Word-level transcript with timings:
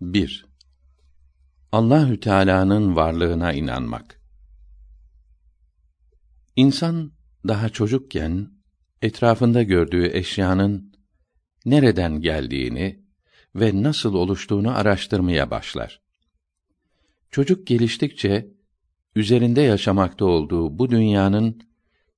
1. 0.00 0.46
Allahü 1.72 2.20
Teala'nın 2.20 2.96
varlığına 2.96 3.52
inanmak. 3.52 4.20
İnsan 6.56 7.12
daha 7.48 7.68
çocukken 7.68 8.50
etrafında 9.02 9.62
gördüğü 9.62 10.06
eşyanın 10.06 10.92
nereden 11.64 12.20
geldiğini 12.20 13.04
ve 13.54 13.82
nasıl 13.82 14.14
oluştuğunu 14.14 14.76
araştırmaya 14.76 15.50
başlar. 15.50 16.00
Çocuk 17.30 17.66
geliştikçe 17.66 18.48
üzerinde 19.16 19.60
yaşamakta 19.60 20.24
olduğu 20.24 20.78
bu 20.78 20.90
dünyanın 20.90 21.60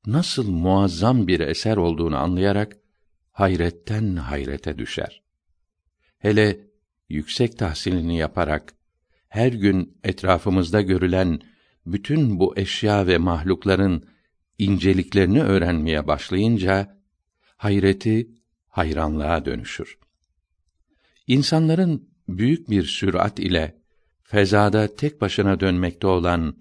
nasıl 0.06 0.50
muazzam 0.50 1.26
bir 1.26 1.40
eser 1.40 1.76
olduğunu 1.76 2.16
anlayarak 2.16 2.76
hayretten 3.32 4.16
hayrete 4.16 4.78
düşer. 4.78 5.22
Hele 6.18 6.65
yüksek 7.08 7.58
tahsilini 7.58 8.18
yaparak 8.18 8.74
her 9.28 9.52
gün 9.52 9.98
etrafımızda 10.04 10.80
görülen 10.80 11.40
bütün 11.86 12.40
bu 12.40 12.58
eşya 12.58 13.06
ve 13.06 13.18
mahlukların 13.18 14.04
inceliklerini 14.58 15.42
öğrenmeye 15.42 16.06
başlayınca 16.06 17.00
hayreti 17.56 18.30
hayranlığa 18.68 19.44
dönüşür. 19.44 19.98
İnsanların 21.26 22.08
büyük 22.28 22.70
bir 22.70 22.82
sürat 22.82 23.38
ile 23.38 23.76
fezada 24.22 24.94
tek 24.96 25.20
başına 25.20 25.60
dönmekte 25.60 26.06
olan 26.06 26.58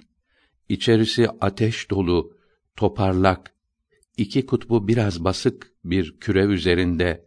içerisi 0.69 1.29
ateş 1.41 1.89
dolu, 1.89 2.37
toparlak, 2.75 3.53
iki 4.17 4.45
kutbu 4.45 4.87
biraz 4.87 5.23
basık 5.23 5.71
bir 5.83 6.19
küre 6.19 6.45
üzerinde 6.45 7.24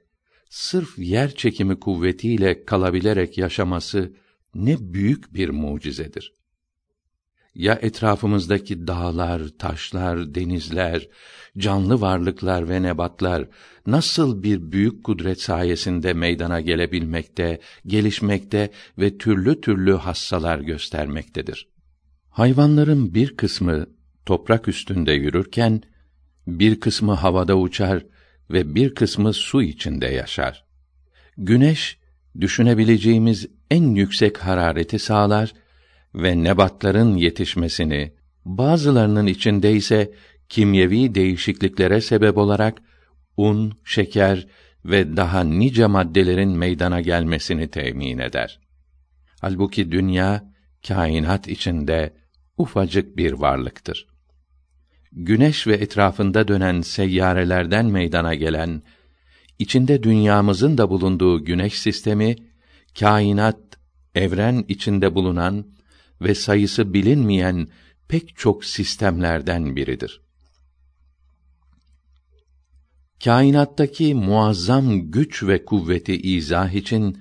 sırf 0.48 0.98
yer 0.98 1.34
çekimi 1.34 1.80
kuvvetiyle 1.80 2.64
kalabilerek 2.64 3.38
yaşaması 3.38 4.12
ne 4.54 4.76
büyük 4.80 5.34
bir 5.34 5.48
mucizedir. 5.48 6.38
Ya 7.54 7.78
etrafımızdaki 7.82 8.86
dağlar, 8.86 9.42
taşlar, 9.58 10.34
denizler, 10.34 11.08
canlı 11.58 12.00
varlıklar 12.00 12.68
ve 12.68 12.82
nebatlar 12.82 13.48
nasıl 13.86 14.42
bir 14.42 14.72
büyük 14.72 15.04
kudret 15.04 15.40
sayesinde 15.40 16.12
meydana 16.12 16.60
gelebilmekte, 16.60 17.60
gelişmekte 17.86 18.70
ve 18.98 19.18
türlü 19.18 19.60
türlü 19.60 19.92
hassalar 19.92 20.58
göstermektedir. 20.58 21.68
Hayvanların 22.30 23.14
bir 23.14 23.36
kısmı 23.36 23.86
toprak 24.26 24.68
üstünde 24.68 25.12
yürürken 25.12 25.82
bir 26.46 26.80
kısmı 26.80 27.12
havada 27.12 27.58
uçar 27.58 28.04
ve 28.50 28.74
bir 28.74 28.94
kısmı 28.94 29.32
su 29.32 29.62
içinde 29.62 30.06
yaşar. 30.06 30.64
Güneş 31.36 31.98
düşünebileceğimiz 32.40 33.46
en 33.70 33.94
yüksek 33.94 34.38
harareti 34.38 34.98
sağlar 34.98 35.52
ve 36.14 36.44
nebatların 36.44 37.16
yetişmesini, 37.16 38.12
bazılarının 38.44 39.26
içinde 39.26 39.72
ise 39.72 40.12
kimyevi 40.48 41.14
değişikliklere 41.14 42.00
sebep 42.00 42.38
olarak 42.38 42.82
un, 43.36 43.72
şeker 43.84 44.46
ve 44.84 45.16
daha 45.16 45.44
nice 45.44 45.86
maddelerin 45.86 46.50
meydana 46.50 47.00
gelmesini 47.00 47.68
temin 47.68 48.18
eder. 48.18 48.60
Halbuki 49.40 49.92
dünya 49.92 50.52
kainat 50.88 51.48
içinde 51.48 52.14
ufacık 52.58 53.16
bir 53.16 53.32
varlıktır. 53.32 54.06
Güneş 55.12 55.66
ve 55.66 55.74
etrafında 55.74 56.48
dönen 56.48 56.80
seyyarelerden 56.80 57.86
meydana 57.86 58.34
gelen 58.34 58.82
içinde 59.58 60.02
dünyamızın 60.02 60.78
da 60.78 60.90
bulunduğu 60.90 61.44
güneş 61.44 61.78
sistemi 61.78 62.36
kainat, 62.98 63.60
evren 64.14 64.64
içinde 64.68 65.14
bulunan 65.14 65.66
ve 66.20 66.34
sayısı 66.34 66.94
bilinmeyen 66.94 67.68
pek 68.08 68.36
çok 68.36 68.64
sistemlerden 68.64 69.76
biridir. 69.76 70.20
Kainattaki 73.24 74.14
muazzam 74.14 75.10
güç 75.10 75.42
ve 75.42 75.64
kuvveti 75.64 76.16
izah 76.16 76.72
için 76.72 77.18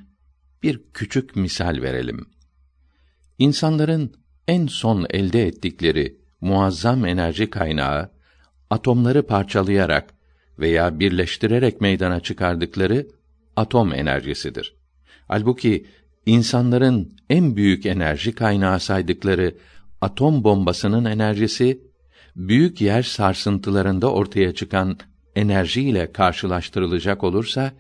bir 0.64 0.82
küçük 0.94 1.36
misal 1.36 1.82
verelim. 1.82 2.26
İnsanların 3.38 4.14
en 4.48 4.68
son 4.68 5.08
elde 5.10 5.48
ettikleri 5.48 6.27
muazzam 6.42 7.06
enerji 7.06 7.50
kaynağı 7.50 8.10
atomları 8.70 9.28
parçalayarak 9.28 10.14
veya 10.60 11.00
birleştirerek 11.00 11.82
meydana 11.82 12.20
çıkardıkları 12.20 13.08
atom 13.56 13.94
enerjisidir. 13.94 14.76
Halbuki 15.28 15.86
insanların 16.26 17.16
en 17.30 17.56
büyük 17.56 17.86
enerji 17.86 18.36
kaynağı 18.36 18.80
saydıkları 18.80 19.56
atom 20.02 20.44
bombasının 20.44 21.06
enerjisi 21.06 21.82
büyük 22.36 22.82
yer 22.82 23.04
sarsıntılarında 23.04 24.12
ortaya 24.12 24.54
çıkan 24.54 24.98
enerjiyle 25.36 26.12
karşılaştırılacak 26.12 27.24
olursa 27.24 27.72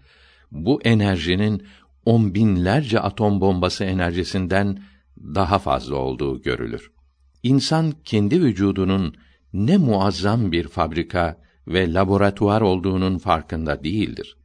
bu 0.51 0.81
enerjinin 0.83 1.67
on 2.05 2.33
binlerce 2.33 2.99
atom 2.99 3.41
bombası 3.41 3.83
enerjisinden 3.83 4.83
daha 5.19 5.59
fazla 5.59 5.95
olduğu 5.95 6.41
görülür. 6.41 6.91
İnsan 7.47 7.93
kendi 8.05 8.41
vücudunun 8.41 9.15
ne 9.53 9.77
muazzam 9.77 10.51
bir 10.51 10.67
fabrika 10.67 11.41
ve 11.67 11.93
laboratuvar 11.93 12.61
olduğunun 12.61 13.17
farkında 13.17 13.83
değildir. 13.83 14.37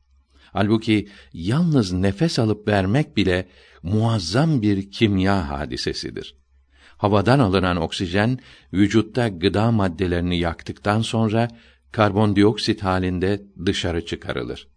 Halbuki 0.52 1.08
yalnız 1.32 1.92
nefes 1.92 2.38
alıp 2.38 2.68
vermek 2.68 3.16
bile 3.16 3.48
muazzam 3.82 4.62
bir 4.62 4.90
kimya 4.90 5.48
hadisesidir. 5.48 6.34
Havadan 6.96 7.38
alınan 7.38 7.76
oksijen 7.76 8.38
vücutta 8.72 9.28
gıda 9.28 9.70
maddelerini 9.70 10.38
yaktıktan 10.38 11.00
sonra 11.00 11.48
karbondioksit 11.92 12.82
halinde 12.82 13.42
dışarı 13.66 14.06
çıkarılır. 14.06 14.68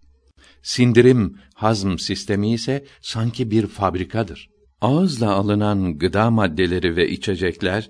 Sindirim, 0.62 1.38
hazm 1.54 1.98
sistemi 1.98 2.54
ise 2.54 2.86
sanki 3.02 3.52
bir 3.52 3.68
fabrikadır. 3.68 4.50
Ağızla 4.82 5.34
alınan 5.34 5.98
gıda 5.98 6.32
maddeleri 6.32 6.96
ve 6.96 7.10
içecekler 7.10 7.90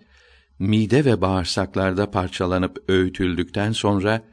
mide 0.60 1.06
ve 1.06 1.22
bağırsaklarda 1.22 2.12
parçalanıp 2.12 2.90
öğütüldükten 2.90 3.72
sonra 3.72 4.24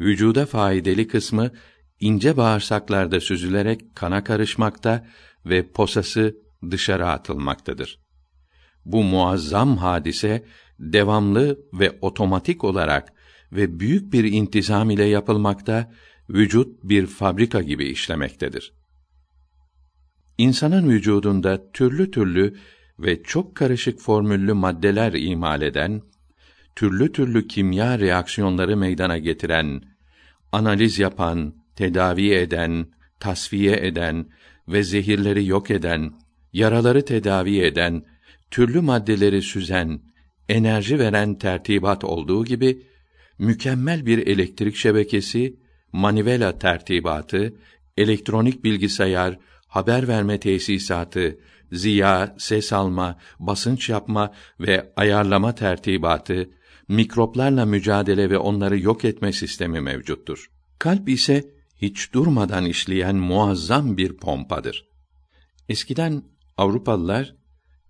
vücuda 0.00 0.46
faydalı 0.46 1.08
kısmı 1.08 1.50
ince 2.00 2.36
bağırsaklarda 2.36 3.20
süzülerek 3.20 3.80
kana 3.94 4.24
karışmakta 4.24 5.06
ve 5.46 5.72
posası 5.72 6.36
dışarı 6.70 7.08
atılmaktadır. 7.08 7.98
Bu 8.84 9.02
muazzam 9.02 9.76
hadise 9.76 10.44
devamlı 10.78 11.58
ve 11.72 11.98
otomatik 12.00 12.64
olarak 12.64 13.12
ve 13.52 13.80
büyük 13.80 14.12
bir 14.12 14.24
intizam 14.24 14.90
ile 14.90 15.04
yapılmakta, 15.04 15.92
vücut 16.30 16.84
bir 16.84 17.06
fabrika 17.06 17.62
gibi 17.62 17.84
işlemektedir. 17.84 18.72
İnsanın 20.38 20.90
vücudunda 20.90 21.72
türlü 21.72 22.10
türlü 22.10 22.56
ve 23.00 23.22
çok 23.22 23.54
karışık 23.54 24.00
formüllü 24.00 24.52
maddeler 24.52 25.12
imal 25.12 25.62
eden, 25.62 26.02
türlü 26.76 27.12
türlü 27.12 27.48
kimya 27.48 27.98
reaksiyonları 27.98 28.76
meydana 28.76 29.18
getiren, 29.18 29.82
analiz 30.52 30.98
yapan, 30.98 31.54
tedavi 31.76 32.34
eden, 32.34 32.86
tasfiye 33.20 33.86
eden 33.86 34.26
ve 34.68 34.82
zehirleri 34.82 35.46
yok 35.46 35.70
eden, 35.70 36.12
yaraları 36.52 37.04
tedavi 37.04 37.60
eden, 37.60 38.02
türlü 38.50 38.80
maddeleri 38.80 39.42
süzen, 39.42 40.00
enerji 40.48 40.98
veren 40.98 41.34
tertibat 41.38 42.04
olduğu 42.04 42.44
gibi, 42.44 42.82
mükemmel 43.38 44.06
bir 44.06 44.26
elektrik 44.26 44.76
şebekesi, 44.76 45.56
manivela 45.92 46.58
tertibatı, 46.58 47.54
elektronik 47.96 48.64
bilgisayar, 48.64 49.38
haber 49.68 50.08
verme 50.08 50.40
tesisatı, 50.40 51.38
ziya, 51.72 52.34
ses 52.38 52.72
alma, 52.72 53.18
basınç 53.38 53.88
yapma 53.88 54.32
ve 54.60 54.92
ayarlama 54.96 55.54
tertibatı, 55.54 56.50
mikroplarla 56.88 57.66
mücadele 57.66 58.30
ve 58.30 58.38
onları 58.38 58.78
yok 58.78 59.04
etme 59.04 59.32
sistemi 59.32 59.80
mevcuttur. 59.80 60.50
Kalp 60.78 61.08
ise 61.08 61.44
hiç 61.76 62.12
durmadan 62.12 62.64
işleyen 62.64 63.16
muazzam 63.16 63.96
bir 63.96 64.16
pompadır. 64.16 64.84
Eskiden 65.68 66.22
Avrupalılar 66.56 67.34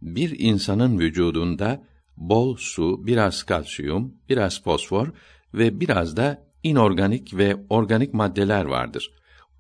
bir 0.03 0.39
insanın 0.39 0.99
vücudunda 0.99 1.85
bol 2.17 2.57
su, 2.57 3.07
biraz 3.07 3.43
kalsiyum, 3.43 4.15
biraz 4.29 4.63
fosfor 4.63 5.09
ve 5.55 5.81
biraz 5.81 6.17
da 6.17 6.47
inorganik 6.63 7.37
ve 7.37 7.57
organik 7.69 8.15
maddeler 8.15 8.65
vardır. 8.65 9.11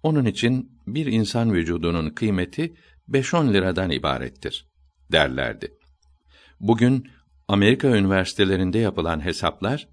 Onun 0.02 0.24
için 0.24 0.80
bir 0.86 1.06
insan 1.06 1.52
vücudunun 1.52 2.10
kıymeti 2.10 2.74
5-10 3.10 3.52
liradan 3.52 3.90
ibarettir 3.90 4.66
derlerdi. 5.12 5.74
Bugün 6.60 7.08
Amerika 7.48 7.96
üniversitelerinde 7.96 8.78
yapılan 8.78 9.24
hesaplar 9.24 9.88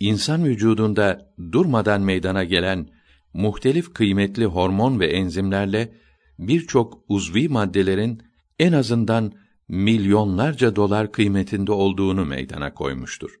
insan 0.00 0.44
vücudunda 0.44 1.34
durmadan 1.52 2.00
meydana 2.02 2.44
gelen 2.44 2.88
muhtelif 3.32 3.94
kıymetli 3.94 4.44
hormon 4.44 5.00
ve 5.00 5.06
enzimlerle 5.06 5.92
birçok 6.38 7.04
uzvi 7.08 7.48
maddelerin 7.48 8.22
en 8.58 8.72
azından 8.72 9.32
milyonlarca 9.68 10.76
dolar 10.76 11.12
kıymetinde 11.12 11.72
olduğunu 11.72 12.24
meydana 12.24 12.74
koymuştur. 12.74 13.40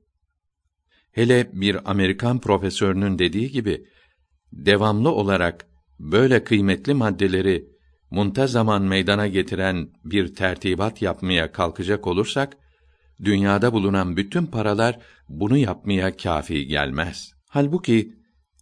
Hele 1.12 1.50
bir 1.52 1.90
Amerikan 1.90 2.40
profesörünün 2.40 3.18
dediği 3.18 3.50
gibi 3.50 3.86
devamlı 4.52 5.10
olarak 5.10 5.66
böyle 6.00 6.44
kıymetli 6.44 6.94
maddeleri 6.94 7.75
muntazaman 8.16 8.82
meydana 8.82 9.26
getiren 9.26 9.88
bir 10.04 10.34
tertibat 10.34 11.02
yapmaya 11.02 11.52
kalkacak 11.52 12.06
olursak 12.06 12.56
dünyada 13.24 13.72
bulunan 13.72 14.16
bütün 14.16 14.46
paralar 14.46 14.98
bunu 15.28 15.56
yapmaya 15.56 16.16
kafi 16.16 16.66
gelmez. 16.66 17.32
Halbuki 17.48 18.14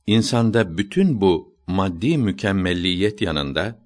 insanda 0.07 0.79
bütün 0.79 1.21
bu 1.21 1.59
maddi 1.67 2.19
mükemmelliyet 2.19 3.21
yanında 3.23 3.79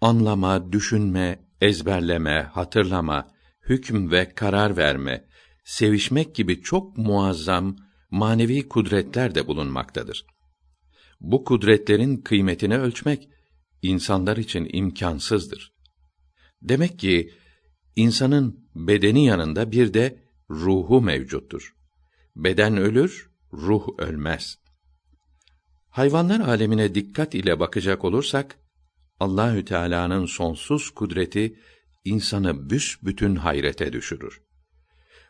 anlama, 0.00 0.72
düşünme, 0.72 1.38
ezberleme, 1.60 2.42
hatırlama, 2.52 3.28
hüküm 3.68 4.10
ve 4.10 4.34
karar 4.34 4.76
verme, 4.76 5.24
sevişmek 5.64 6.34
gibi 6.34 6.62
çok 6.62 6.98
muazzam 6.98 7.76
manevi 8.10 8.68
kudretler 8.68 9.34
de 9.34 9.46
bulunmaktadır. 9.46 10.26
Bu 11.20 11.44
kudretlerin 11.44 12.16
kıymetini 12.16 12.78
ölçmek 12.78 13.28
insanlar 13.86 14.36
için 14.36 14.68
imkansızdır. 14.72 15.72
Demek 16.62 16.98
ki 16.98 17.34
insanın 17.96 18.68
bedeni 18.74 19.26
yanında 19.26 19.72
bir 19.72 19.94
de 19.94 20.24
ruhu 20.50 21.00
mevcuttur. 21.00 21.74
Beden 22.36 22.76
ölür, 22.76 23.30
ruh 23.52 23.88
ölmez. 23.98 24.58
Hayvanlar 25.88 26.40
alemine 26.40 26.94
dikkat 26.94 27.34
ile 27.34 27.60
bakacak 27.60 28.04
olursak 28.04 28.56
Allahü 29.20 29.64
Teala'nın 29.64 30.26
sonsuz 30.26 30.90
kudreti 30.90 31.58
insanı 32.04 32.70
büsbütün 32.70 33.36
hayrete 33.36 33.92
düşürür. 33.92 34.42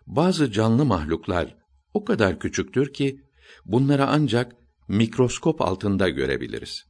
Bazı 0.07 0.53
canlı 0.53 0.85
mahluklar 0.85 1.57
o 1.95 2.05
kadar 2.05 2.39
küçüktür 2.39 2.93
ki 2.93 3.21
bunları 3.65 4.07
ancak 4.07 4.53
mikroskop 4.89 5.61
altında 5.61 6.09
görebiliriz. 6.09 6.87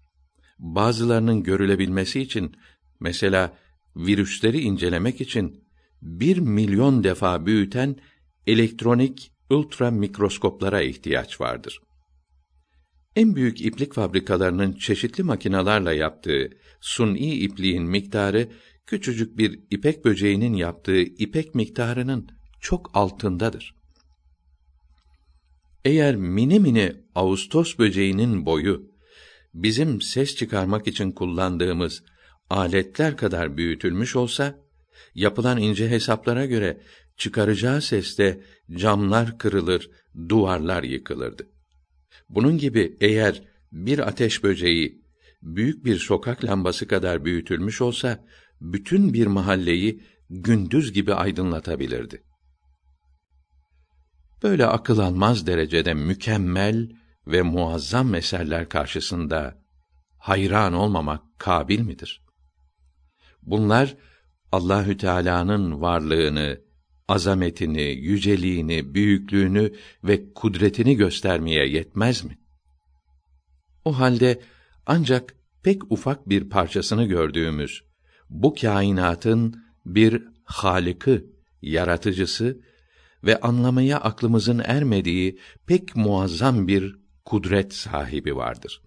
Bazılarının 0.58 1.42
görülebilmesi 1.42 2.20
için 2.20 2.56
mesela 3.00 3.56
virüsleri 3.96 4.60
incelemek 4.60 5.20
için 5.20 5.64
bir 6.02 6.38
milyon 6.38 7.04
defa 7.04 7.46
büyüten 7.46 7.96
elektronik 8.46 9.32
ultra 9.50 9.90
mikroskoplara 9.90 10.82
ihtiyaç 10.82 11.40
vardır. 11.40 11.80
En 13.16 13.36
büyük 13.36 13.60
iplik 13.60 13.94
fabrikalarının 13.94 14.72
çeşitli 14.72 15.24
makinalarla 15.24 15.92
yaptığı 15.92 16.50
suni 16.80 17.34
ipliğin 17.34 17.82
miktarı 17.82 18.48
küçücük 18.86 19.38
bir 19.38 19.60
ipek 19.70 20.04
böceğinin 20.04 20.54
yaptığı 20.54 21.00
ipek 21.00 21.54
miktarının 21.54 22.28
çok 22.60 22.90
altındadır. 22.94 23.74
Eğer 25.84 26.16
mini 26.16 26.60
mini 26.60 26.92
Ağustos 27.14 27.78
böceğinin 27.78 28.46
boyu 28.46 28.95
bizim 29.62 30.00
ses 30.00 30.36
çıkarmak 30.36 30.86
için 30.86 31.10
kullandığımız 31.10 32.02
aletler 32.50 33.16
kadar 33.16 33.56
büyütülmüş 33.56 34.16
olsa 34.16 34.58
yapılan 35.14 35.58
ince 35.58 35.88
hesaplara 35.88 36.46
göre 36.46 36.80
çıkaracağı 37.16 37.82
seste 37.82 38.40
camlar 38.70 39.38
kırılır, 39.38 39.90
duvarlar 40.28 40.82
yıkılırdı. 40.82 41.46
Bunun 42.28 42.58
gibi 42.58 42.96
eğer 43.00 43.42
bir 43.72 43.98
ateş 44.08 44.42
böceği 44.42 45.02
büyük 45.42 45.84
bir 45.84 45.98
sokak 45.98 46.44
lambası 46.44 46.88
kadar 46.88 47.24
büyütülmüş 47.24 47.80
olsa 47.80 48.24
bütün 48.60 49.12
bir 49.14 49.26
mahalleyi 49.26 50.02
gündüz 50.30 50.92
gibi 50.92 51.14
aydınlatabilirdi. 51.14 52.22
Böyle 54.42 54.66
akıl 54.66 54.98
almaz 54.98 55.46
derecede 55.46 55.94
mükemmel 55.94 56.88
ve 57.26 57.42
muazzam 57.42 58.14
eserler 58.14 58.68
karşısında 58.68 59.62
hayran 60.18 60.72
olmamak 60.72 61.38
kabil 61.38 61.80
midir? 61.80 62.22
Bunlar 63.42 63.96
Allahü 64.52 64.96
Teala'nın 64.96 65.80
varlığını, 65.80 66.60
azametini, 67.08 67.82
yüceliğini, 67.82 68.94
büyüklüğünü 68.94 69.72
ve 70.04 70.32
kudretini 70.32 70.96
göstermeye 70.96 71.68
yetmez 71.68 72.24
mi? 72.24 72.38
O 73.84 73.98
halde 73.98 74.40
ancak 74.86 75.34
pek 75.62 75.92
ufak 75.92 76.28
bir 76.28 76.48
parçasını 76.48 77.04
gördüğümüz 77.04 77.82
bu 78.30 78.54
kainatın 78.54 79.64
bir 79.86 80.22
halikı, 80.44 81.24
yaratıcısı 81.62 82.60
ve 83.24 83.40
anlamaya 83.40 84.00
aklımızın 84.00 84.62
ermediği 84.64 85.38
pek 85.66 85.96
muazzam 85.96 86.68
bir 86.68 87.05
kudret 87.26 87.74
sahibi 87.74 88.36
vardır. 88.36 88.82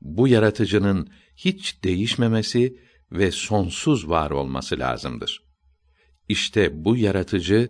Bu 0.00 0.28
yaratıcının 0.28 1.10
hiç 1.36 1.84
değişmemesi 1.84 2.78
ve 3.12 3.30
sonsuz 3.30 4.08
var 4.08 4.30
olması 4.30 4.78
lazımdır. 4.78 5.42
İşte 6.28 6.84
bu 6.84 6.96
yaratıcı 6.96 7.68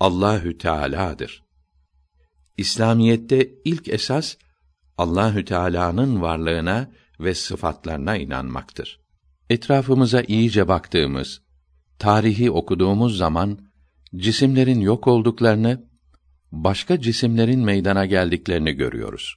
Allahü 0.00 0.58
Teala'dır. 0.58 1.42
İslamiyette 2.56 3.50
ilk 3.64 3.88
esas 3.88 4.36
Allahü 4.98 5.44
Teala'nın 5.44 6.22
varlığına 6.22 6.90
ve 7.20 7.34
sıfatlarına 7.34 8.16
inanmaktır. 8.16 9.00
Etrafımıza 9.50 10.22
iyice 10.22 10.68
baktığımız, 10.68 11.42
tarihi 11.98 12.50
okuduğumuz 12.50 13.16
zaman 13.16 13.58
cisimlerin 14.16 14.80
yok 14.80 15.06
olduklarını, 15.06 15.91
başka 16.52 17.00
cisimlerin 17.00 17.60
meydana 17.60 18.06
geldiklerini 18.06 18.72
görüyoruz. 18.72 19.36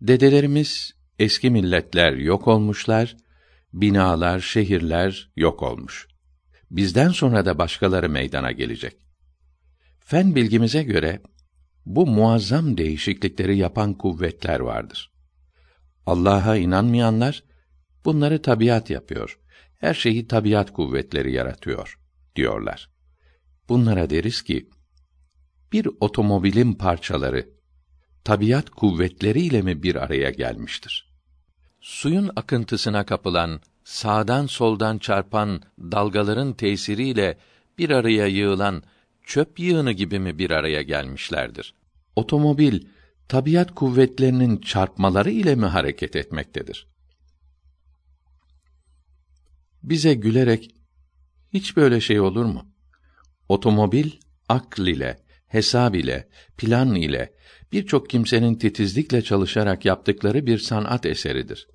Dedelerimiz 0.00 0.92
eski 1.18 1.50
milletler 1.50 2.12
yok 2.12 2.48
olmuşlar, 2.48 3.16
binalar, 3.72 4.40
şehirler 4.40 5.30
yok 5.36 5.62
olmuş. 5.62 6.08
Bizden 6.70 7.08
sonra 7.08 7.46
da 7.46 7.58
başkaları 7.58 8.08
meydana 8.08 8.52
gelecek. 8.52 8.96
Fen 10.00 10.34
bilgimize 10.34 10.82
göre 10.82 11.22
bu 11.86 12.06
muazzam 12.06 12.76
değişiklikleri 12.76 13.56
yapan 13.56 13.94
kuvvetler 13.94 14.60
vardır. 14.60 15.12
Allah'a 16.06 16.56
inanmayanlar 16.56 17.44
bunları 18.04 18.42
tabiat 18.42 18.90
yapıyor. 18.90 19.38
Her 19.80 19.94
şeyi 19.94 20.26
tabiat 20.26 20.72
kuvvetleri 20.72 21.32
yaratıyor 21.32 21.98
diyorlar. 22.36 22.90
Bunlara 23.68 24.10
deriz 24.10 24.42
ki 24.42 24.68
bir 25.72 25.88
otomobilin 26.00 26.74
parçaları 26.74 27.48
tabiat 28.24 28.70
kuvvetleriyle 28.70 29.62
mi 29.62 29.82
bir 29.82 29.94
araya 29.96 30.30
gelmiştir? 30.30 31.12
Suyun 31.80 32.30
akıntısına 32.36 33.06
kapılan, 33.06 33.60
sağdan 33.84 34.46
soldan 34.46 34.98
çarpan 34.98 35.62
dalgaların 35.78 36.52
tesiriyle 36.52 37.38
bir 37.78 37.90
araya 37.90 38.26
yığılan 38.26 38.82
çöp 39.26 39.58
yığını 39.58 39.92
gibi 39.92 40.18
mi 40.18 40.38
bir 40.38 40.50
araya 40.50 40.82
gelmişlerdir? 40.82 41.74
Otomobil 42.16 42.86
tabiat 43.28 43.74
kuvvetlerinin 43.74 44.56
çarpmaları 44.56 45.30
ile 45.30 45.54
mi 45.54 45.66
hareket 45.66 46.16
etmektedir? 46.16 46.86
Bize 49.82 50.14
gülerek 50.14 50.74
hiç 51.52 51.76
böyle 51.76 52.00
şey 52.00 52.20
olur 52.20 52.44
mu? 52.44 52.66
Otomobil 53.48 54.10
akl 54.48 54.86
ile, 54.86 55.21
hesab 55.52 55.94
ile, 55.94 56.28
plan 56.56 56.94
ile 56.94 57.32
birçok 57.72 58.10
kimsenin 58.10 58.54
titizlikle 58.54 59.22
çalışarak 59.22 59.84
yaptıkları 59.84 60.46
bir 60.46 60.58
sanat 60.58 61.06
eseridir. 61.06 61.68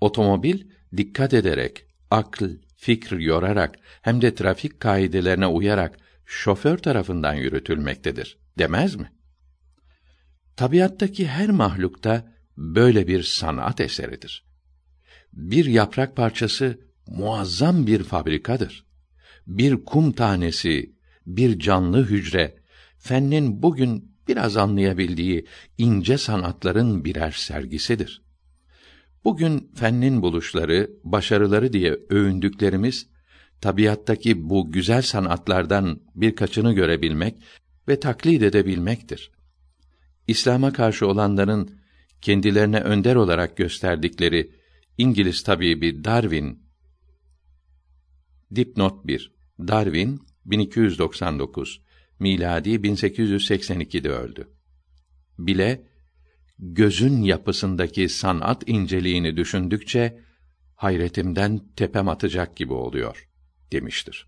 Otomobil 0.00 0.64
dikkat 0.96 1.34
ederek, 1.34 1.86
akl, 2.10 2.44
fikr 2.76 3.12
yorarak 3.12 3.76
hem 4.02 4.22
de 4.22 4.34
trafik 4.34 4.80
kaidelerine 4.80 5.46
uyarak 5.46 5.98
şoför 6.26 6.78
tarafından 6.78 7.34
yürütülmektedir 7.34 8.38
demez 8.58 8.96
mi? 8.96 9.12
Tabiattaki 10.56 11.28
her 11.28 11.50
mahlukta 11.50 12.34
böyle 12.56 13.06
bir 13.06 13.22
sanat 13.22 13.80
eseridir. 13.80 14.44
Bir 15.32 15.64
yaprak 15.64 16.16
parçası 16.16 16.80
muazzam 17.06 17.86
bir 17.86 18.02
fabrikadır. 18.02 18.84
Bir 19.46 19.84
kum 19.84 20.12
tanesi, 20.12 20.94
bir 21.26 21.58
canlı 21.58 22.06
hücre, 22.06 22.63
fennin 23.04 23.62
bugün 23.62 24.14
biraz 24.28 24.56
anlayabildiği 24.56 25.46
ince 25.78 26.18
sanatların 26.18 27.04
birer 27.04 27.30
sergisidir. 27.30 28.22
Bugün 29.24 29.70
fennin 29.74 30.22
buluşları, 30.22 30.90
başarıları 31.04 31.72
diye 31.72 31.92
övündüklerimiz 32.08 33.06
tabiattaki 33.60 34.48
bu 34.48 34.72
güzel 34.72 35.02
sanatlardan 35.02 36.00
birkaçını 36.14 36.72
görebilmek 36.72 37.34
ve 37.88 38.00
taklit 38.00 38.42
edebilmektir. 38.42 39.30
İslam'a 40.26 40.72
karşı 40.72 41.06
olanların 41.06 41.80
kendilerine 42.20 42.80
önder 42.80 43.14
olarak 43.14 43.56
gösterdikleri 43.56 44.50
İngiliz 44.98 45.42
tabibi 45.42 46.04
Darwin 46.04 46.62
Dipnot 48.54 49.06
1 49.06 49.32
Darwin 49.58 50.20
1299 50.44 51.83
miladi 52.18 52.70
1882'de 52.70 54.10
öldü. 54.10 54.48
Bile 55.38 55.82
gözün 56.58 57.22
yapısındaki 57.22 58.08
sanat 58.08 58.62
inceliğini 58.66 59.36
düşündükçe 59.36 60.20
hayretimden 60.74 61.60
tepem 61.76 62.08
atacak 62.08 62.56
gibi 62.56 62.72
oluyor 62.72 63.28
demiştir. 63.72 64.26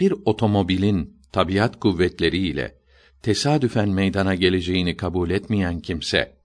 Bir 0.00 0.14
otomobilin 0.24 1.20
tabiat 1.32 1.80
kuvvetleriyle 1.80 2.78
tesadüfen 3.22 3.88
meydana 3.88 4.34
geleceğini 4.34 4.96
kabul 4.96 5.30
etmeyen 5.30 5.80
kimse 5.80 6.38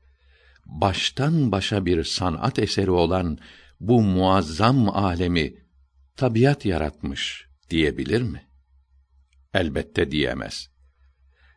baştan 0.65 1.51
başa 1.51 1.86
bir 1.86 2.03
sanat 2.03 2.60
eseri 2.60 2.91
olan 2.91 3.38
bu 3.79 4.01
muazzam 4.01 4.89
alemi 4.89 5.53
tabiat 6.15 6.65
yaratmış 6.65 7.48
diyebilir 7.70 8.22
mi? 8.22 8.53
Elbette 9.54 10.12
diyemez. 10.12 10.70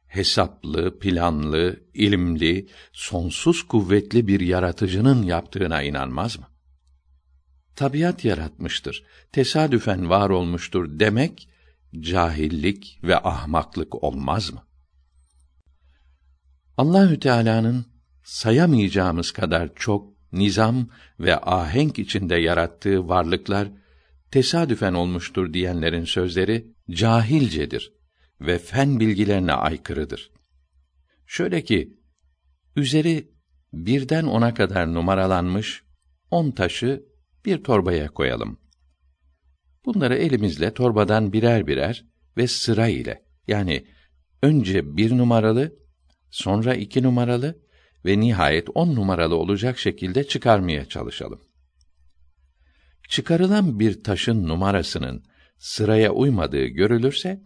Hesaplı, 0.06 0.98
planlı, 0.98 1.80
ilimli, 1.94 2.68
sonsuz 2.92 3.62
kuvvetli 3.62 4.26
bir 4.26 4.40
yaratıcının 4.40 5.22
yaptığına 5.22 5.82
inanmaz 5.82 6.38
mı? 6.38 6.46
Tabiat 7.76 8.24
yaratmıştır, 8.24 9.04
tesadüfen 9.32 10.10
var 10.10 10.30
olmuştur 10.30 10.98
demek 10.98 11.48
cahillik 12.00 13.00
ve 13.02 13.18
ahmaklık 13.18 14.04
olmaz 14.04 14.52
mı? 14.52 14.62
Allahü 16.76 17.20
Teala'nın 17.20 17.86
sayamayacağımız 18.24 19.30
kadar 19.30 19.74
çok 19.74 20.12
nizam 20.32 20.88
ve 21.20 21.40
ahenk 21.40 21.98
içinde 21.98 22.36
yarattığı 22.36 23.08
varlıklar 23.08 23.68
tesadüfen 24.30 24.94
olmuştur 24.94 25.52
diyenlerin 25.52 26.04
sözleri 26.04 26.75
cahilcedir 26.90 27.92
ve 28.40 28.58
fen 28.58 29.00
bilgilerine 29.00 29.52
aykırıdır. 29.52 30.30
Şöyle 31.26 31.64
ki, 31.64 32.00
üzeri 32.76 33.30
birden 33.72 34.24
ona 34.24 34.54
kadar 34.54 34.94
numaralanmış 34.94 35.82
on 36.30 36.50
taşı 36.50 37.04
bir 37.44 37.64
torbaya 37.64 38.08
koyalım. 38.08 38.60
Bunları 39.84 40.14
elimizle 40.14 40.74
torbadan 40.74 41.32
birer 41.32 41.66
birer 41.66 42.04
ve 42.36 42.46
sıra 42.46 42.88
ile 42.88 43.24
yani 43.48 43.86
önce 44.42 44.96
bir 44.96 45.18
numaralı, 45.18 45.76
sonra 46.30 46.74
iki 46.74 47.02
numaralı 47.02 47.62
ve 48.04 48.20
nihayet 48.20 48.68
on 48.74 48.94
numaralı 48.94 49.36
olacak 49.36 49.78
şekilde 49.78 50.26
çıkarmaya 50.26 50.84
çalışalım. 50.84 51.40
Çıkarılan 53.08 53.80
bir 53.80 54.02
taşın 54.02 54.48
numarasının 54.48 55.24
sıraya 55.58 56.10
uymadığı 56.10 56.66
görülürse, 56.66 57.42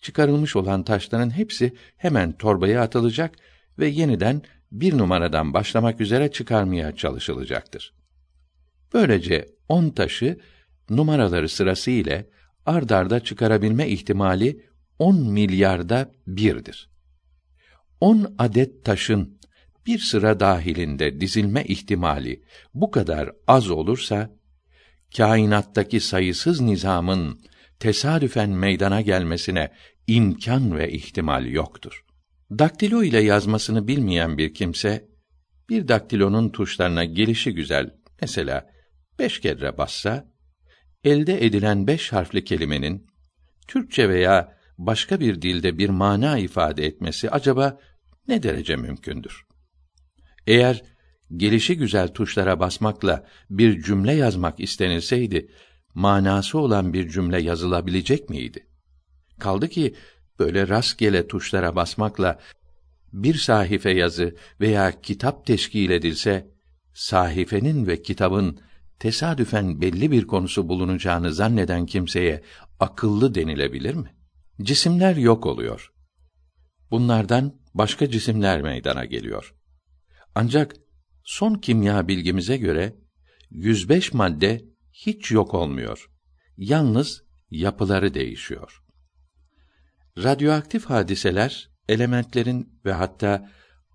çıkarılmış 0.00 0.56
olan 0.56 0.82
taşların 0.82 1.36
hepsi 1.36 1.74
hemen 1.96 2.32
torbaya 2.32 2.82
atılacak 2.82 3.34
ve 3.78 3.86
yeniden 3.86 4.42
bir 4.72 4.98
numaradan 4.98 5.54
başlamak 5.54 6.00
üzere 6.00 6.30
çıkarmaya 6.32 6.96
çalışılacaktır. 6.96 7.94
Böylece 8.94 9.48
on 9.68 9.90
taşı 9.90 10.40
numaraları 10.90 11.48
sırası 11.48 11.90
ile 11.90 12.30
ard 12.66 12.90
arda 12.90 13.20
çıkarabilme 13.20 13.88
ihtimali 13.88 14.66
on 14.98 15.30
milyarda 15.30 16.12
birdir. 16.26 16.90
On 18.00 18.34
adet 18.38 18.84
taşın 18.84 19.40
bir 19.86 19.98
sıra 19.98 20.40
dahilinde 20.40 21.20
dizilme 21.20 21.64
ihtimali 21.64 22.42
bu 22.74 22.90
kadar 22.90 23.30
az 23.46 23.70
olursa, 23.70 24.30
kainattaki 25.16 26.00
sayısız 26.00 26.60
nizamın 26.60 27.40
tesadüfen 27.78 28.50
meydana 28.50 29.00
gelmesine 29.00 29.72
imkan 30.06 30.78
ve 30.78 30.92
ihtimal 30.92 31.46
yoktur. 31.46 32.04
Daktilo 32.50 33.02
ile 33.02 33.20
yazmasını 33.20 33.88
bilmeyen 33.88 34.38
bir 34.38 34.54
kimse, 34.54 35.08
bir 35.68 35.88
daktilonun 35.88 36.48
tuşlarına 36.48 37.04
gelişi 37.04 37.54
güzel, 37.54 37.90
mesela 38.20 38.70
beş 39.18 39.40
kere 39.40 39.78
bassa, 39.78 40.30
elde 41.04 41.44
edilen 41.46 41.86
beş 41.86 42.12
harfli 42.12 42.44
kelimenin, 42.44 43.06
Türkçe 43.68 44.08
veya 44.08 44.56
başka 44.78 45.20
bir 45.20 45.42
dilde 45.42 45.78
bir 45.78 45.88
mana 45.88 46.38
ifade 46.38 46.86
etmesi 46.86 47.30
acaba 47.30 47.78
ne 48.28 48.42
derece 48.42 48.76
mümkündür? 48.76 49.44
Eğer 50.46 50.82
gelişi 51.36 51.76
güzel 51.76 52.08
tuşlara 52.08 52.60
basmakla 52.60 53.26
bir 53.50 53.82
cümle 53.82 54.12
yazmak 54.12 54.60
istenilseydi, 54.60 55.50
manası 55.94 56.58
olan 56.58 56.92
bir 56.92 57.08
cümle 57.08 57.42
yazılabilecek 57.42 58.30
miydi? 58.30 58.66
Kaldı 59.38 59.68
ki 59.68 59.94
böyle 60.38 60.68
rastgele 60.68 61.28
tuşlara 61.28 61.76
basmakla 61.76 62.38
bir 63.12 63.34
sahife 63.34 63.90
yazı 63.90 64.36
veya 64.60 65.00
kitap 65.00 65.46
teşkil 65.46 65.90
edilse, 65.90 66.50
sahifenin 66.94 67.86
ve 67.86 68.02
kitabın 68.02 68.60
tesadüfen 68.98 69.80
belli 69.80 70.10
bir 70.10 70.26
konusu 70.26 70.68
bulunacağını 70.68 71.32
zanneden 71.32 71.86
kimseye 71.86 72.42
akıllı 72.80 73.34
denilebilir 73.34 73.94
mi? 73.94 74.14
Cisimler 74.62 75.16
yok 75.16 75.46
oluyor. 75.46 75.92
Bunlardan 76.90 77.54
başka 77.74 78.10
cisimler 78.10 78.62
meydana 78.62 79.04
geliyor. 79.04 79.54
Ancak 80.34 80.76
son 81.30 81.54
kimya 81.54 82.08
bilgimize 82.08 82.56
göre 82.56 82.96
105 83.50 84.14
madde 84.14 84.64
hiç 84.92 85.30
yok 85.30 85.54
olmuyor. 85.54 86.10
Yalnız 86.56 87.22
yapıları 87.50 88.14
değişiyor. 88.14 88.82
Radyoaktif 90.18 90.84
hadiseler 90.84 91.70
elementlerin 91.88 92.80
ve 92.84 92.92
hatta 92.92 93.50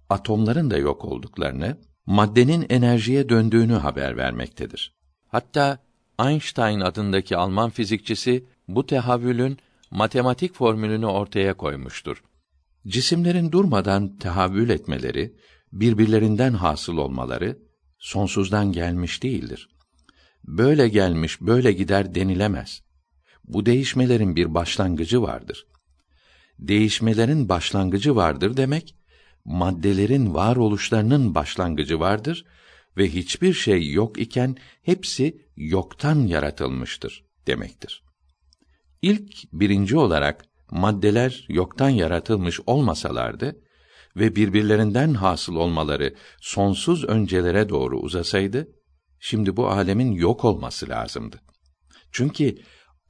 atomların 0.10 0.72
da 0.72 0.78
yok 0.78 1.06
olduklarını, 1.06 1.78
maddenin 2.06 2.66
enerjiye 2.70 3.30
döndüğünü 3.30 3.74
haber 3.74 4.18
vermektedir. 4.18 4.96
Hatta 5.28 5.80
Einstein 6.20 6.80
adındaki 6.80 7.38
Alman 7.38 7.70
fizikçisi 7.70 8.46
bu 8.68 8.86
tehavülün 8.86 9.58
matematik 9.92 10.54
formülünü 10.56 11.06
ortaya 11.06 11.54
koymuştur. 11.54 12.24
Cisimlerin 12.88 13.52
durmadan 13.52 14.18
tehavül 14.18 14.70
etmeleri 14.70 15.36
birbirlerinden 15.76 16.54
hasıl 16.54 16.98
olmaları 16.98 17.60
sonsuzdan 17.98 18.72
gelmiş 18.72 19.24
değildir. 19.24 19.70
Böyle 20.44 20.88
gelmiş, 20.88 21.42
böyle 21.42 21.72
gider 21.72 22.16
denilemez. 22.16 22.84
Bu 23.44 23.66
değişmelerin 23.66 24.36
bir 24.36 24.54
başlangıcı 24.54 25.22
vardır. 25.22 25.68
Değişmelerin 26.60 27.50
başlangıcı 27.50 28.16
vardır 28.16 28.58
demek, 28.58 28.96
maddelerin 29.46 30.34
varoluşlarının 30.34 31.36
başlangıcı 31.36 32.00
vardır 32.00 32.46
ve 32.98 33.10
hiçbir 33.10 33.54
şey 33.54 33.92
yok 33.92 34.20
iken 34.20 34.56
hepsi 34.84 35.46
yoktan 35.58 36.20
yaratılmıştır 36.20 37.26
demektir. 37.48 38.04
İlk 39.02 39.54
birinci 39.54 39.98
olarak 39.98 40.46
maddeler 40.72 41.46
yoktan 41.50 41.90
yaratılmış 41.90 42.60
olmasalardı, 42.66 43.62
ve 44.16 44.36
birbirlerinden 44.36 45.14
hasıl 45.14 45.56
olmaları 45.56 46.16
sonsuz 46.42 47.04
öncelere 47.04 47.70
doğru 47.70 48.00
uzasaydı, 48.00 48.68
şimdi 49.20 49.58
bu 49.58 49.68
alemin 49.68 50.12
yok 50.12 50.46
olması 50.46 50.90
lazımdı. 50.90 51.42
Çünkü 52.12 52.58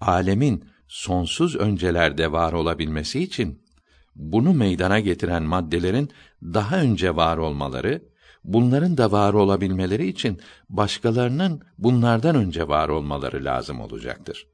alemin 0.01 0.65
sonsuz 0.87 1.55
öncelerde 1.55 2.31
var 2.31 2.53
olabilmesi 2.53 3.23
için 3.23 3.65
bunu 4.15 4.53
meydana 4.53 4.99
getiren 4.99 5.43
maddelerin 5.43 6.11
daha 6.43 6.81
önce 6.81 7.15
var 7.15 7.37
olmaları, 7.37 8.01
bunların 8.43 8.97
da 8.97 9.11
var 9.11 9.33
olabilmeleri 9.33 10.07
için 10.07 10.41
başkalarının 10.69 11.61
bunlardan 11.77 12.35
önce 12.35 12.67
var 12.67 12.89
olmaları 12.89 13.45
lazım 13.45 13.81
olacaktır. 13.81 14.47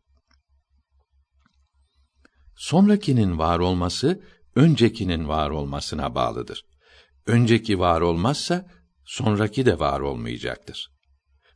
Sonrakinin 2.56 3.38
var 3.38 3.60
olması 3.60 4.22
öncekinin 4.56 5.28
var 5.28 5.50
olmasına 5.50 6.16
bağlıdır. 6.16 6.66
Önceki 7.26 7.80
var 7.80 8.02
olmazsa 8.02 8.68
sonraki 9.06 9.66
de 9.66 9.80
var 9.80 10.00
olmayacaktır. 10.00 10.92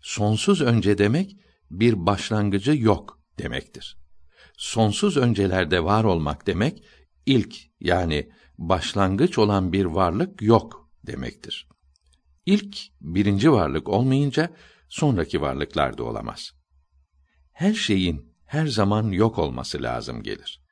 Sonsuz 0.02 0.62
önce 0.62 0.98
demek 0.98 1.36
bir 1.72 2.06
başlangıcı 2.06 2.78
yok 2.78 3.20
demektir. 3.40 3.98
Sonsuz 4.58 5.18
öncelerde 5.18 5.84
var 5.84 6.04
olmak 6.04 6.48
demek 6.48 6.84
ilk 7.26 7.56
yani 7.80 8.30
başlangıç 8.58 9.38
olan 9.38 9.74
bir 9.74 9.86
varlık 9.86 10.42
yok 10.42 10.90
demektir. 11.08 11.68
İlk 12.46 12.78
birinci 13.02 13.52
varlık 13.52 13.90
olmayınca 13.90 14.50
sonraki 14.90 15.42
varlıklar 15.42 15.98
da 15.98 16.04
olamaz. 16.04 16.52
Her 17.54 17.74
şeyin 17.74 18.36
her 18.46 18.68
zaman 18.68 19.12
yok 19.12 19.40
olması 19.40 19.84
lazım 19.84 20.24
gelir 20.24 20.65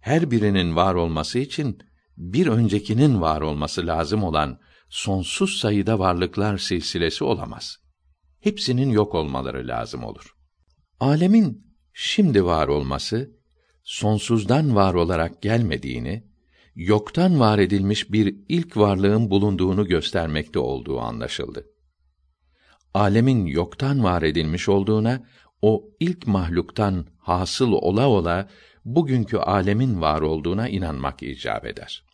her 0.00 0.30
birinin 0.30 0.76
var 0.76 0.94
olması 0.94 1.38
için 1.38 1.78
bir 2.16 2.46
öncekinin 2.46 3.20
var 3.20 3.40
olması 3.40 3.86
lazım 3.86 4.22
olan 4.22 4.58
sonsuz 4.88 5.58
sayıda 5.58 5.98
varlıklar 5.98 6.58
silsilesi 6.58 7.24
olamaz. 7.24 7.76
hepsinin 8.40 8.90
yok 8.90 9.14
olmaları 9.14 9.68
lazım 9.68 10.04
olur. 10.04 10.34
Alemin 11.00 11.66
şimdi 11.92 12.44
var 12.44 12.68
olması 12.68 13.30
sonsuzdan 13.84 14.74
var 14.74 14.94
olarak 14.94 15.42
gelmediğini, 15.42 16.24
yoktan 16.74 17.40
var 17.40 17.58
edilmiş 17.58 18.12
bir 18.12 18.36
ilk 18.48 18.76
varlığın 18.76 19.30
bulunduğunu 19.30 19.86
göstermekte 19.86 20.58
olduğu 20.58 21.00
anlaşıldı. 21.00 21.66
Alemin 22.94 23.46
yoktan 23.46 24.04
var 24.04 24.22
edilmiş 24.22 24.68
olduğuna, 24.68 25.26
o 25.62 25.84
ilk 26.00 26.26
mahluktan 26.26 27.06
hasıl 27.18 27.72
ola 27.72 28.08
ola 28.08 28.48
bugünkü 28.84 29.36
alemin 29.36 30.00
var 30.00 30.20
olduğuna 30.20 30.68
inanmak 30.68 31.22
icap 31.22 31.66
eder. 31.66 32.04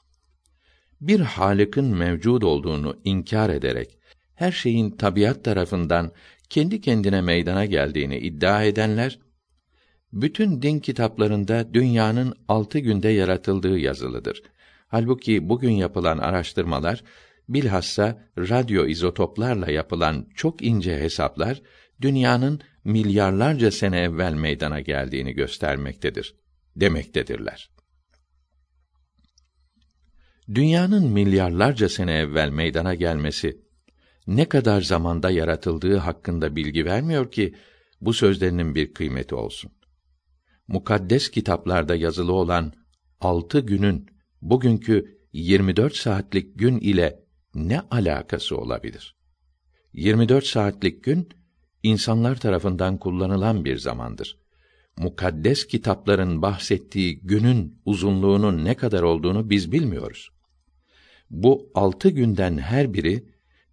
Bir 1.00 1.20
Halık'ın 1.20 1.96
mevcud 1.96 2.42
olduğunu 2.42 3.00
inkar 3.04 3.50
ederek 3.50 3.98
her 4.34 4.52
şeyin 4.52 4.90
tabiat 4.90 5.44
tarafından 5.44 6.12
kendi 6.48 6.80
kendine 6.80 7.20
meydana 7.20 7.64
geldiğini 7.64 8.18
iddia 8.18 8.64
edenler 8.64 9.18
bütün 10.12 10.62
din 10.62 10.78
kitaplarında 10.78 11.74
dünyanın 11.74 12.34
altı 12.48 12.78
günde 12.78 13.08
yaratıldığı 13.08 13.78
yazılıdır. 13.78 14.42
Halbuki 14.88 15.48
bugün 15.48 15.70
yapılan 15.70 16.18
araştırmalar, 16.18 17.04
bilhassa 17.48 18.22
radyo 18.38 18.86
izotoplarla 18.86 19.70
yapılan 19.70 20.26
çok 20.34 20.62
ince 20.62 20.98
hesaplar, 21.00 21.62
dünyanın 22.00 22.60
milyarlarca 22.84 23.70
sene 23.70 23.98
evvel 23.98 24.34
meydana 24.34 24.80
geldiğini 24.80 25.32
göstermektedir, 25.32 26.34
demektedirler. 26.76 27.70
Dünyanın 30.54 31.08
milyarlarca 31.08 31.88
sene 31.88 32.12
evvel 32.12 32.50
meydana 32.50 32.94
gelmesi, 32.94 33.60
ne 34.26 34.48
kadar 34.48 34.80
zamanda 34.80 35.30
yaratıldığı 35.30 35.96
hakkında 35.96 36.56
bilgi 36.56 36.84
vermiyor 36.84 37.30
ki, 37.32 37.54
bu 38.00 38.12
sözlerinin 38.12 38.74
bir 38.74 38.94
kıymeti 38.94 39.34
olsun 39.34 39.72
mukaddes 40.70 41.30
kitaplarda 41.30 41.94
yazılı 41.96 42.32
olan 42.32 42.72
altı 43.20 43.60
günün 43.60 44.06
bugünkü 44.42 45.18
24 45.32 45.96
saatlik 45.96 46.58
gün 46.58 46.78
ile 46.78 47.24
ne 47.54 47.80
alakası 47.80 48.56
olabilir? 48.56 49.16
24 49.92 50.46
saatlik 50.46 51.04
gün 51.04 51.28
insanlar 51.82 52.36
tarafından 52.40 52.98
kullanılan 52.98 53.64
bir 53.64 53.76
zamandır. 53.76 54.39
Mukaddes 55.00 55.66
kitapların 55.66 56.42
bahsettiği 56.42 57.20
günün 57.20 57.80
uzunluğunun 57.84 58.64
ne 58.64 58.74
kadar 58.74 59.02
olduğunu 59.02 59.50
biz 59.50 59.72
bilmiyoruz. 59.72 60.30
Bu 61.30 61.70
altı 61.74 62.08
günden 62.08 62.58
her 62.58 62.94
biri 62.94 63.24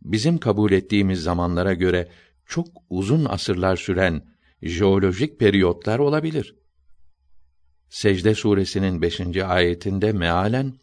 bizim 0.01 0.37
kabul 0.37 0.71
ettiğimiz 0.71 1.23
zamanlara 1.23 1.73
göre 1.73 2.07
çok 2.45 2.67
uzun 2.89 3.25
asırlar 3.25 3.75
süren 3.75 4.23
jeolojik 4.63 5.39
periyotlar 5.39 5.99
olabilir. 5.99 6.55
Secde 7.89 8.35
suresinin 8.35 9.01
beşinci 9.01 9.45
ayetinde 9.45 10.11
mealen 10.11 10.73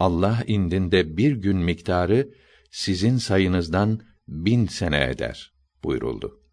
Allah 0.00 0.42
indinde 0.46 1.16
bir 1.16 1.32
gün 1.32 1.56
miktarı 1.56 2.28
sizin 2.70 3.16
sayınızdan 3.16 4.00
bin 4.28 4.66
sene 4.66 5.04
eder 5.10 5.52
buyuruldu. 5.84 6.43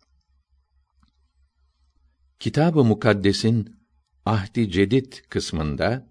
Kitab-ı 2.42 2.84
Mukaddes'in 2.84 3.76
Ahdi 4.26 4.72
Cedid 4.72 5.14
kısmında 5.30 6.10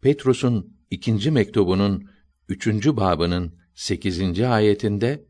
Petrus'un 0.00 0.76
ikinci 0.90 1.30
mektubunun 1.30 2.08
üçüncü 2.48 2.96
babının 2.96 3.58
sekizinci 3.74 4.46
ayetinde 4.46 5.24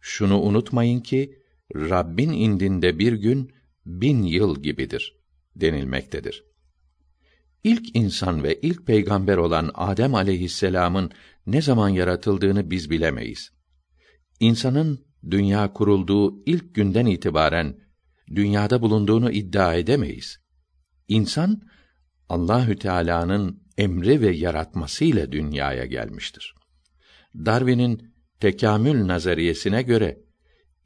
şunu 0.00 0.40
unutmayın 0.40 1.00
ki 1.00 1.38
Rabbin 1.74 2.32
indinde 2.32 2.98
bir 2.98 3.12
gün 3.12 3.52
bin 3.86 4.22
yıl 4.22 4.62
gibidir 4.62 5.16
denilmektedir. 5.56 6.44
İlk 7.64 7.96
insan 7.96 8.42
ve 8.42 8.60
ilk 8.60 8.86
peygamber 8.86 9.36
olan 9.36 9.70
Adem 9.74 10.14
aleyhisselam'ın 10.14 11.10
ne 11.46 11.62
zaman 11.62 11.88
yaratıldığını 11.88 12.70
biz 12.70 12.90
bilemeyiz. 12.90 13.50
İnsanın 14.40 15.06
dünya 15.30 15.72
kurulduğu 15.72 16.44
ilk 16.44 16.74
günden 16.74 17.06
itibaren 17.06 17.87
dünyada 18.34 18.82
bulunduğunu 18.82 19.30
iddia 19.30 19.74
edemeyiz. 19.74 20.38
İnsan 21.08 21.62
Allahü 22.28 22.76
Teala'nın 22.76 23.62
emri 23.78 24.20
ve 24.20 24.36
yaratmasıyla 24.36 25.32
dünyaya 25.32 25.84
gelmiştir. 25.84 26.54
Darwin'in 27.34 28.14
tekamül 28.40 29.06
nazariyesine 29.06 29.82
göre 29.82 30.18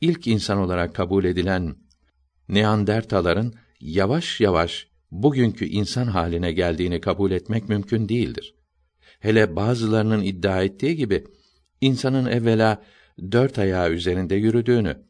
ilk 0.00 0.26
insan 0.26 0.58
olarak 0.58 0.94
kabul 0.94 1.24
edilen 1.24 1.76
Neandertaların 2.48 3.52
yavaş 3.80 4.40
yavaş 4.40 4.88
bugünkü 5.10 5.64
insan 5.64 6.06
haline 6.06 6.52
geldiğini 6.52 7.00
kabul 7.00 7.30
etmek 7.30 7.68
mümkün 7.68 8.08
değildir. 8.08 8.54
Hele 9.20 9.56
bazılarının 9.56 10.22
iddia 10.22 10.62
ettiği 10.62 10.96
gibi 10.96 11.24
insanın 11.80 12.26
evvela 12.26 12.82
dört 13.32 13.58
ayağı 13.58 13.90
üzerinde 13.90 14.34
yürüdüğünü 14.34 15.02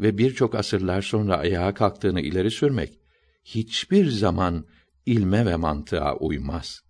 ve 0.00 0.18
birçok 0.18 0.54
asırlar 0.54 1.02
sonra 1.02 1.36
ayağa 1.36 1.74
kalktığını 1.74 2.20
ileri 2.20 2.50
sürmek 2.50 2.98
hiçbir 3.44 4.10
zaman 4.10 4.64
ilme 5.06 5.46
ve 5.46 5.56
mantığa 5.56 6.16
uymaz. 6.16 6.80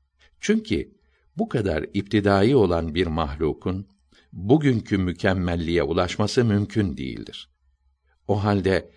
Çünkü 0.40 0.98
bu 1.36 1.48
kadar 1.48 1.86
iptidai 1.94 2.56
olan 2.56 2.94
bir 2.94 3.06
mahlukun 3.06 3.88
bugünkü 4.32 4.98
mükemmelliğe 4.98 5.82
ulaşması 5.82 6.44
mümkün 6.44 6.96
değildir. 6.96 7.50
O 8.28 8.44
halde 8.44 8.90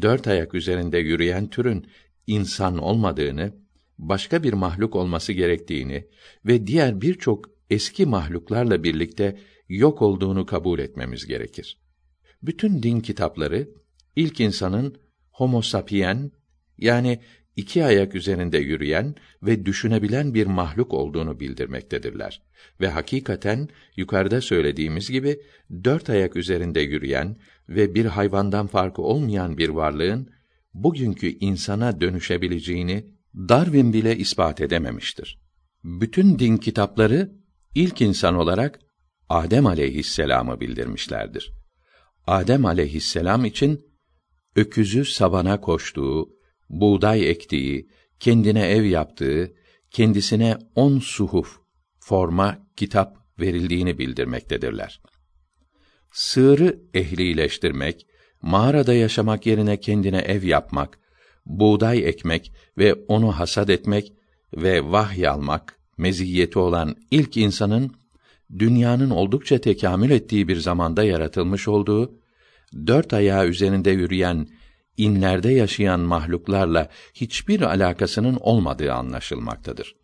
dört 0.00 0.28
ayak 0.28 0.54
üzerinde 0.54 0.98
yürüyen 0.98 1.50
türün 1.50 1.86
insan 2.26 2.78
olmadığını, 2.78 3.52
başka 3.98 4.42
bir 4.42 4.52
mahluk 4.52 4.96
olması 4.96 5.32
gerektiğini 5.32 6.08
ve 6.46 6.66
diğer 6.66 7.00
birçok 7.00 7.50
eski 7.70 8.06
mahluklarla 8.06 8.84
birlikte 8.84 9.38
yok 9.68 10.02
olduğunu 10.02 10.46
kabul 10.46 10.78
etmemiz 10.78 11.26
gerekir. 11.26 11.83
Bütün 12.46 12.82
din 12.82 13.00
kitapları 13.00 13.68
ilk 14.16 14.40
insanın 14.40 14.96
homo 15.30 15.62
sapien 15.62 16.32
yani 16.78 17.20
iki 17.56 17.84
ayak 17.84 18.14
üzerinde 18.14 18.58
yürüyen 18.58 19.14
ve 19.42 19.66
düşünebilen 19.66 20.34
bir 20.34 20.46
mahluk 20.46 20.94
olduğunu 20.94 21.40
bildirmektedirler. 21.40 22.42
Ve 22.80 22.88
hakikaten 22.88 23.68
yukarıda 23.96 24.40
söylediğimiz 24.40 25.10
gibi 25.10 25.40
dört 25.84 26.10
ayak 26.10 26.36
üzerinde 26.36 26.80
yürüyen 26.80 27.36
ve 27.68 27.94
bir 27.94 28.04
hayvandan 28.04 28.66
farkı 28.66 29.02
olmayan 29.02 29.58
bir 29.58 29.68
varlığın 29.68 30.30
bugünkü 30.74 31.26
insana 31.26 32.00
dönüşebileceğini 32.00 33.06
Darwin 33.36 33.92
bile 33.92 34.16
ispat 34.16 34.60
edememiştir. 34.60 35.38
Bütün 35.84 36.38
din 36.38 36.56
kitapları 36.56 37.32
ilk 37.74 38.00
insan 38.00 38.34
olarak 38.34 38.80
Adem 39.28 39.66
aleyhisselamı 39.66 40.60
bildirmişlerdir. 40.60 41.63
Adem 42.26 42.66
aleyhisselam 42.66 43.44
için 43.44 43.86
öküzü 44.56 45.04
sabana 45.04 45.60
koştuğu, 45.60 46.30
buğday 46.70 47.30
ektiği, 47.30 47.88
kendine 48.20 48.68
ev 48.68 48.84
yaptığı, 48.84 49.54
kendisine 49.90 50.58
on 50.74 50.98
suhuf, 50.98 51.58
forma, 51.98 52.58
kitap 52.76 53.16
verildiğini 53.40 53.98
bildirmektedirler. 53.98 55.02
Sığırı 56.12 56.80
ehlileştirmek, 56.94 58.06
mağarada 58.42 58.94
yaşamak 58.94 59.46
yerine 59.46 59.80
kendine 59.80 60.18
ev 60.18 60.42
yapmak, 60.42 60.98
buğday 61.46 62.08
ekmek 62.08 62.52
ve 62.78 62.94
onu 62.94 63.32
hasat 63.32 63.70
etmek 63.70 64.12
ve 64.56 64.92
vahy 64.92 65.28
almak 65.28 65.78
meziyeti 65.98 66.58
olan 66.58 66.96
ilk 67.10 67.36
insanın 67.36 67.92
dünyanın 68.58 69.10
oldukça 69.10 69.58
tekamül 69.58 70.10
ettiği 70.10 70.48
bir 70.48 70.56
zamanda 70.56 71.04
yaratılmış 71.04 71.68
olduğu, 71.68 72.18
dört 72.86 73.12
ayağı 73.12 73.46
üzerinde 73.46 73.90
yürüyen, 73.90 74.48
inlerde 74.96 75.52
yaşayan 75.52 76.00
mahluklarla 76.00 76.88
hiçbir 77.14 77.60
alakasının 77.60 78.36
olmadığı 78.40 78.92
anlaşılmaktadır. 78.92 79.96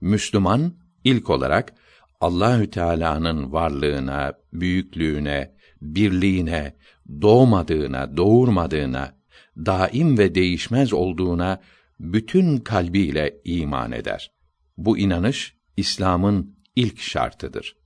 Müslüman 0.00 0.74
ilk 1.04 1.30
olarak 1.30 1.74
Allahü 2.20 2.70
Teala'nın 2.70 3.52
varlığına, 3.52 4.32
büyüklüğüne, 4.52 5.54
birliğine, 5.82 6.74
doğmadığına, 7.22 8.16
doğurmadığına, 8.16 9.14
daim 9.56 10.18
ve 10.18 10.34
değişmez 10.34 10.92
olduğuna 10.92 11.60
bütün 12.00 12.58
kalbiyle 12.58 13.40
iman 13.44 13.92
eder. 13.92 14.30
Bu 14.76 14.98
inanış 14.98 15.54
İslam'ın 15.76 16.56
ilk 16.76 17.00
şartıdır. 17.00 17.79